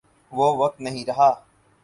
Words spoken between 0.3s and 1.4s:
وہ وقت نہیں رہا۔